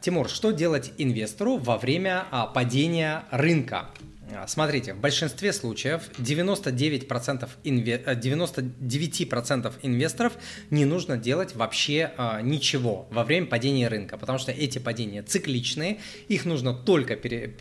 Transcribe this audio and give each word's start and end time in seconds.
Тимур, 0.00 0.28
что 0.30 0.50
делать 0.50 0.92
инвестору 0.96 1.58
во 1.58 1.76
время 1.76 2.24
а, 2.30 2.46
падения 2.46 3.24
рынка? 3.30 3.90
А, 4.34 4.46
смотрите, 4.46 4.94
в 4.94 4.98
большинстве 4.98 5.52
случаев 5.52 6.08
99%, 6.16 7.46
инве... 7.64 8.02
99% 8.06 9.66
э, 9.66 9.72
инвесторов 9.82 10.32
не 10.70 10.86
нужно 10.86 11.18
делать 11.18 11.54
вообще 11.54 12.12
а, 12.16 12.40
ничего 12.40 13.08
во 13.10 13.24
время 13.24 13.46
падения 13.46 13.88
рынка, 13.88 14.16
потому 14.16 14.38
что 14.38 14.52
эти 14.52 14.78
падения 14.78 15.22
цикличные, 15.22 15.98
их 16.28 16.46
нужно 16.46 16.72
только 16.72 17.16
переживать, 17.16 17.58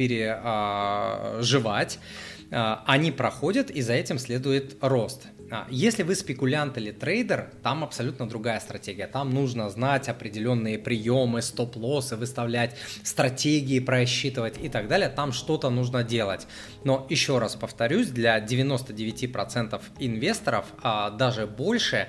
пере, 2.47 2.79
они 2.85 3.11
проходят, 3.11 3.69
и 3.69 3.81
за 3.81 3.93
этим 3.93 4.17
следует 4.17 4.77
рост. 4.81 5.27
А, 5.51 5.67
если 5.69 6.03
вы 6.03 6.15
спекулянт 6.15 6.77
или 6.77 6.91
трейдер, 6.91 7.51
там 7.63 7.83
абсолютно 7.83 8.27
другая 8.27 8.59
стратегия. 8.59 9.07
Там 9.07 9.31
нужно 9.31 9.69
знать 9.69 10.07
определенные 10.07 10.77
приемы, 10.77 11.41
стоп-лоссы, 11.41 12.15
выставлять 12.15 12.75
стратегии, 13.03 13.79
просчитывать 13.79 14.59
и 14.61 14.69
так 14.69 14.87
далее. 14.87 15.09
Там 15.09 15.31
что-то 15.31 15.69
нужно 15.69 16.03
делать. 16.03 16.47
Но 16.83 17.07
еще 17.09 17.39
раз 17.39 17.55
повторюсь, 17.55 18.09
для 18.09 18.39
99% 18.39 19.81
инвесторов, 19.99 20.65
а 20.83 21.09
даже 21.09 21.47
больше, 21.47 22.07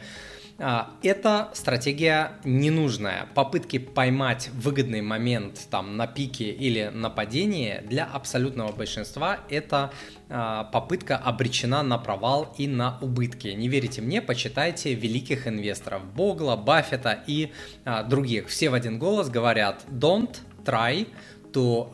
а, 0.63 0.91
эта 1.03 1.49
стратегия 1.55 2.33
ненужная. 2.45 3.29
Попытки 3.35 3.79
поймать 3.79 4.51
выгодный 4.53 5.01
момент 5.01 5.67
там 5.71 5.97
на 5.97 6.07
пике 6.07 6.51
или 6.51 6.91
на 6.93 7.09
падении 7.09 7.83
для 7.87 8.05
абсолютного 8.05 8.71
большинства 8.71 9.39
это 9.49 9.91
а, 10.29 10.65
попытка 10.65 11.17
обречена 11.17 11.83
на 11.83 11.97
провал 11.97 12.55
и 12.59 12.69
на 12.69 12.99
убытки. 13.01 13.49
Не 13.49 13.69
верите 13.69 14.03
мне, 14.03 14.21
почитайте 14.21 14.93
великих 14.93 15.47
инвесторов 15.47 16.05
Богла, 16.05 16.57
Баффета 16.57 17.25
и 17.27 17.53
а, 17.87 18.03
других. 18.03 18.49
Все 18.49 18.69
в 18.69 18.75
один 18.75 18.99
голос 18.99 19.31
говорят 19.31 19.85
don't 19.91 20.37
try 20.65 21.09
to, 21.53 21.91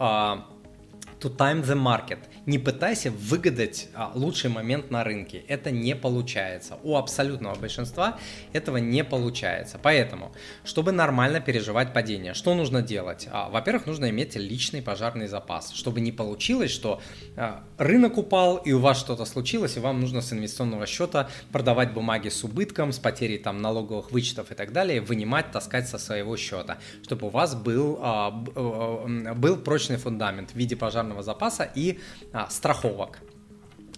to 1.20 1.36
time 1.36 1.62
the 1.62 1.76
market– 1.76 2.18
не 2.46 2.58
пытайся 2.58 3.10
выгадать 3.10 3.88
а, 3.92 4.12
лучший 4.14 4.50
момент 4.50 4.90
на 4.90 5.02
рынке. 5.02 5.42
Это 5.48 5.72
не 5.72 5.96
получается. 5.96 6.78
У 6.84 6.96
абсолютного 6.96 7.56
большинства 7.56 8.18
этого 8.52 8.76
не 8.76 9.04
получается. 9.04 9.78
Поэтому, 9.82 10.32
чтобы 10.64 10.92
нормально 10.92 11.40
переживать 11.40 11.92
падение, 11.92 12.34
что 12.34 12.54
нужно 12.54 12.82
делать? 12.82 13.28
А, 13.30 13.50
во-первых, 13.50 13.86
нужно 13.86 14.10
иметь 14.10 14.36
личный 14.36 14.80
пожарный 14.80 15.26
запас, 15.26 15.72
чтобы 15.72 16.00
не 16.00 16.12
получилось, 16.12 16.70
что 16.70 17.02
а, 17.36 17.64
рынок 17.78 18.16
упал 18.16 18.56
и 18.58 18.72
у 18.72 18.78
вас 18.78 18.98
что-то 18.98 19.24
случилось, 19.24 19.76
и 19.76 19.80
вам 19.80 20.00
нужно 20.00 20.20
с 20.20 20.32
инвестиционного 20.32 20.86
счета 20.86 21.28
продавать 21.50 21.92
бумаги 21.92 22.28
с 22.28 22.44
убытком, 22.44 22.92
с 22.92 22.98
потерей 22.98 23.38
там 23.38 23.60
налоговых 23.60 24.12
вычетов 24.12 24.52
и 24.52 24.54
так 24.54 24.72
далее, 24.72 25.00
вынимать, 25.00 25.50
таскать 25.50 25.88
со 25.88 25.98
своего 25.98 26.36
счета, 26.36 26.78
чтобы 27.02 27.26
у 27.26 27.30
вас 27.30 27.56
был, 27.56 27.98
а, 28.00 28.28
а, 28.54 29.34
был 29.34 29.56
прочный 29.56 29.96
фундамент 29.96 30.50
в 30.52 30.54
виде 30.54 30.76
пожарного 30.76 31.24
запаса 31.24 31.68
и 31.74 31.98
страховок 32.48 33.18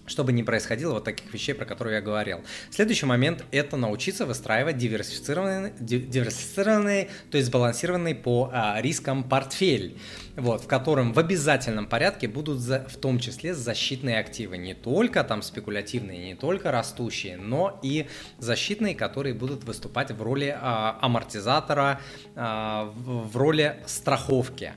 чтобы 0.09 0.33
не 0.33 0.43
происходило 0.43 0.93
вот 0.93 1.03
таких 1.05 1.33
вещей, 1.33 1.53
про 1.53 1.65
которые 1.65 1.95
я 1.95 2.01
говорил. 2.01 2.41
Следующий 2.71 3.05
момент– 3.05 3.45
это 3.51 3.77
научиться 3.77 4.25
выстраивать 4.25 4.77
диверсифицированный, 4.77 5.71
диверсифицированный 5.79 7.09
то 7.31 7.37
есть 7.37 7.47
сбалансированный 7.47 8.15
по 8.15 8.49
а, 8.51 8.81
рискам 8.81 9.23
портфель 9.23 9.97
вот, 10.39 10.63
в 10.63 10.67
котором 10.67 11.13
в 11.13 11.19
обязательном 11.19 11.85
порядке 11.85 12.27
будут 12.27 12.59
за, 12.59 12.87
в 12.87 12.97
том 12.97 13.19
числе 13.19 13.53
защитные 13.53 14.19
активы, 14.19 14.57
не 14.57 14.73
только 14.73 15.23
там 15.23 15.41
спекулятивные, 15.41 16.27
не 16.27 16.35
только 16.35 16.71
растущие, 16.71 17.37
но 17.37 17.79
и 17.83 18.07
защитные, 18.37 18.95
которые 18.95 19.33
будут 19.33 19.63
выступать 19.63 20.11
в 20.11 20.21
роли 20.21 20.55
а, 20.59 20.97
амортизатора, 21.01 21.99
а, 22.35 22.85
в, 22.95 23.29
в 23.29 23.37
роли 23.37 23.77
страховки. 23.85 24.73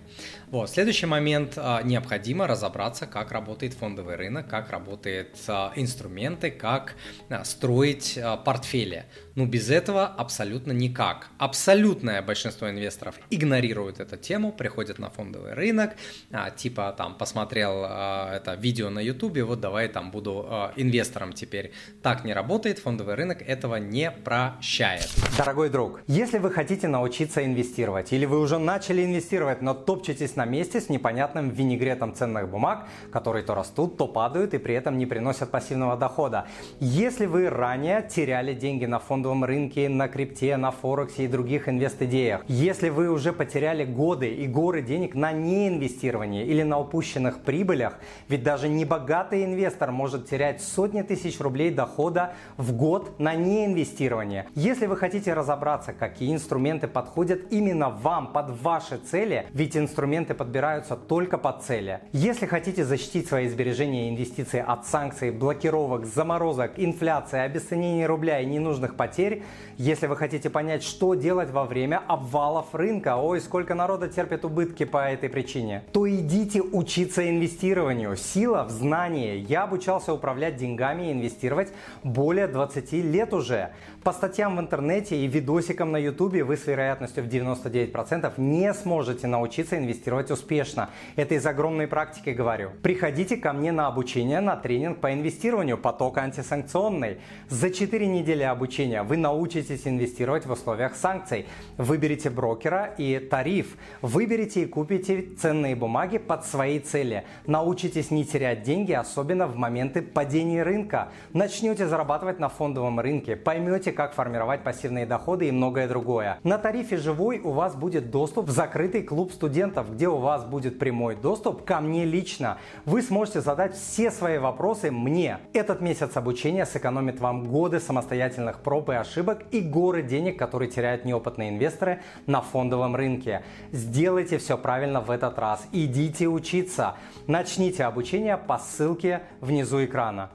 Вот. 0.50 0.69
Следующий 0.69 1.06
момент 1.06 1.55
а, 1.56 1.83
необходимо 1.83 2.46
разобраться, 2.46 3.06
как 3.06 3.33
работает 3.33 3.72
фондовый 3.74 4.17
рынок, 4.17 4.48
как 4.48 4.70
работают 4.70 5.22
а, 5.48 5.73
инструменты, 5.77 6.51
как 6.51 6.95
а, 7.28 7.45
строить 7.45 8.19
а, 8.19 8.36
портфели. 8.36 9.07
Ну, 9.35 9.46
без 9.46 9.70
этого 9.70 10.07
абсолютно 10.07 10.73
никак. 10.73 11.29
Абсолютное 11.39 12.20
большинство 12.23 12.69
инвесторов 12.69 13.19
игнорируют 13.30 14.01
эту 14.01 14.17
тему, 14.17 14.52
приходят 14.52 14.98
на 14.98 15.11
фондовый 15.11 15.55
рынок, 15.55 15.95
а, 16.30 16.51
типа 16.51 16.95
там 16.96 17.14
посмотрел 17.17 17.85
это 17.85 18.57
видео 18.58 18.91
на 18.91 19.01
ютубе, 19.01 19.45
вот 19.45 19.61
давай 19.61 19.89
там 19.89 20.11
буду 20.11 20.46
инвестором 20.77 21.33
теперь. 21.33 21.73
Так 22.02 22.25
не 22.25 22.35
работает, 22.35 22.79
фондовый 22.79 23.14
рынок 23.14 23.42
этого 23.42 23.77
не 23.77 24.11
прощает. 24.11 25.08
Дорогой 25.39 25.70
друг, 25.70 26.01
если 26.07 26.39
вы 26.39 26.51
хотите 26.51 26.89
научиться 26.89 27.45
инвестировать, 27.45 28.13
или 28.13 28.27
вы 28.27 28.39
уже 28.39 28.58
начали 28.58 29.05
инвестировать, 29.05 29.63
но 29.63 29.75
топчетесь 29.75 30.36
на 30.36 30.45
месте 30.45 30.80
с 30.80 30.89
непонятным 30.89 31.51
винегретом 31.51 32.14
ценных 32.14 32.48
бумаг, 32.48 32.86
которые 33.11 33.45
то 33.45 33.55
растут, 33.55 33.96
то 33.96 34.07
падают 34.07 34.55
и 34.55 34.58
при 34.58 34.75
этом 34.75 34.98
не 34.98 35.07
приносят 35.12 35.50
пассивного 35.50 35.98
дохода. 35.98 36.46
Если 36.80 37.27
вы 37.27 37.50
ранее 37.50 38.00
теряли 38.02 38.55
деньги 38.55 38.86
на 38.86 38.98
фондовом 38.98 39.45
рынке, 39.45 39.90
на 39.90 40.08
крипте, 40.08 40.56
на 40.56 40.70
Форексе 40.70 41.24
и 41.24 41.28
других 41.28 41.68
инвест-идеях. 41.68 42.42
Если 42.48 42.89
вы 42.89 43.11
уже 43.11 43.34
потеряли 43.34 43.84
годы 43.84 44.30
и 44.30 44.46
горы 44.46 44.80
денег 44.80 45.14
на 45.14 45.30
неинвестировании 45.33 46.46
или 46.46 46.62
на 46.62 46.78
упущенных 46.80 47.42
прибылях, 47.42 47.98
ведь 48.28 48.42
даже 48.42 48.70
небогатый 48.70 49.45
инвестор 49.45 49.92
может 49.92 50.30
терять 50.30 50.62
сотни 50.62 51.02
тысяч 51.02 51.39
рублей 51.40 51.70
дохода 51.70 52.33
в 52.56 52.72
год 52.72 53.20
на 53.20 53.34
неинвестирование. 53.34 54.46
Если 54.55 54.86
вы 54.86 54.96
хотите 54.96 55.34
разобраться, 55.34 55.92
какие 55.92 56.33
инструменты 56.33 56.89
подходят 56.89 57.52
именно 57.52 57.90
вам, 57.90 58.33
под 58.33 58.48
ваши 58.62 58.96
цели, 58.96 59.46
ведь 59.52 59.77
инструменты 59.77 60.33
подбираются 60.33 60.96
только 60.96 61.36
под 61.36 61.62
цели. 61.62 62.01
Если 62.12 62.46
хотите 62.46 62.83
защитить 62.86 63.28
свои 63.28 63.48
сбережения 63.48 64.08
и 64.08 64.11
инвестиции 64.11 64.64
от 64.67 64.86
санкций, 64.86 65.02
блокировок, 65.11 66.07
заморозок, 66.07 66.73
инфляции, 66.77 67.40
обесценения 67.40 68.07
рубля 68.07 68.40
и 68.40 68.46
ненужных 68.46 68.95
потерь. 68.95 69.42
Если 69.77 70.07
вы 70.07 70.17
хотите 70.17 70.48
понять, 70.51 70.83
что 70.83 71.14
делать 71.14 71.51
во 71.51 71.64
время 71.64 72.02
обвалов 72.07 72.74
рынка, 72.74 73.17
ой, 73.17 73.40
сколько 73.40 73.74
народа 73.74 74.08
терпит 74.08 74.45
убытки 74.45 74.85
по 74.85 75.11
этой 75.11 75.29
причине, 75.29 75.83
то 75.92 76.07
идите 76.22 76.62
учиться 76.62 77.28
инвестированию. 77.28 78.16
Сила 78.16 78.64
в 78.64 78.70
знании. 78.70 79.44
Я 79.48 79.64
обучался 79.64 80.12
управлять 80.12 80.56
деньгами 80.56 81.08
и 81.08 81.12
инвестировать 81.12 81.72
более 82.05 82.46
20 82.46 82.92
лет 82.92 83.34
уже. 83.34 83.70
По 84.05 84.12
статьям 84.12 84.56
в 84.56 84.60
интернете 84.60 85.16
и 85.16 85.27
видосикам 85.27 85.90
на 85.92 85.96
ютубе 85.96 86.44
вы 86.44 86.56
с 86.56 86.66
вероятностью 86.66 87.24
в 87.24 87.27
99% 87.27 88.33
не 88.36 88.72
сможете 88.74 89.27
научиться 89.27 89.78
инвестировать 89.78 90.30
успешно. 90.30 90.90
Это 91.16 91.34
из 91.34 91.44
огромной 91.46 91.88
практики 91.88 92.30
говорю. 92.30 92.70
Приходите 92.83 93.36
ко 93.36 93.52
мне 93.52 93.72
на 93.72 93.89
обучение 93.89 94.40
на 94.40 94.56
тренинг 94.56 94.98
по 94.98 95.12
инвестированию 95.12 95.77
поток 95.77 96.18
антисанкционный. 96.18 97.18
За 97.48 97.70
4 97.70 98.06
недели 98.06 98.44
обучения 98.44 99.02
вы 99.02 99.16
научитесь 99.16 99.86
инвестировать 99.86 100.46
в 100.46 100.52
условиях 100.52 100.94
санкций. 100.94 101.46
Выберите 101.78 102.30
брокера 102.30 102.94
и 102.96 103.18
тариф. 103.18 103.77
Выберите 104.02 104.62
и 104.62 104.66
купите 104.66 105.22
ценные 105.36 105.74
бумаги 105.74 106.11
под 106.18 106.45
свои 106.45 106.78
цели. 106.78 107.24
Научитесь 107.46 108.11
не 108.11 108.24
терять 108.24 108.62
деньги, 108.62 108.92
особенно 108.92 109.46
в 109.46 109.56
моменты 109.56 110.02
падения 110.02 110.62
рынка. 110.62 111.08
Начнете 111.33 111.86
зарабатывать 111.86 112.39
на 112.39 112.48
фондовом 112.48 113.00
рынке. 113.00 113.36
Поймете, 113.36 113.92
как 113.92 114.14
формировать 114.14 114.62
пассивные 114.62 115.06
доходы 115.06 115.48
и 115.48 115.52
многое 115.52 115.89
другое. 115.89 116.39
На 116.42 116.58
тарифе 116.58 116.96
«Живой» 116.96 117.39
у 117.39 117.51
вас 117.51 117.74
будет 117.74 118.11
доступ 118.11 118.46
в 118.46 118.51
закрытый 118.51 119.02
клуб 119.02 119.33
студентов, 119.33 119.92
где 119.92 120.08
у 120.08 120.18
вас 120.18 120.45
будет 120.45 120.78
прямой 120.78 121.17
доступ 121.17 121.64
ко 121.64 121.80
мне 121.80 122.05
лично. 122.05 122.58
Вы 122.84 123.02
сможете 123.02 123.40
задать 123.40 123.74
все 123.74 124.11
свои 124.11 124.39
вопросы 124.39 124.90
мне. 124.90 125.39
Этот 125.52 125.80
месяц 125.80 126.17
обучения 126.17 126.67
сэкономит 126.67 127.20
вам 127.20 127.45
годы 127.45 127.80
самостоятельных 127.80 128.61
проб 128.61 128.90
и 128.90 128.94
ошибок 128.94 129.43
и 129.50 129.61
горы 129.61 130.02
денег, 130.02 130.38
которые 130.38 130.70
теряют 130.70 131.05
неопытные 131.05 131.50
инвесторы 131.50 132.00
на 132.26 132.40
фондовом 132.40 132.96
рынке. 132.96 133.43
Сделайте 133.70 134.38
все 134.38 134.58
правильно 134.58 135.00
в 135.00 135.11
этот 135.11 135.38
раз. 135.38 135.66
Идите 136.02 136.26
учиться. 136.26 136.96
Начните 137.28 137.84
обучение 137.84 138.37
по 138.37 138.58
ссылке 138.58 139.22
внизу 139.40 139.84
экрана. 139.84 140.31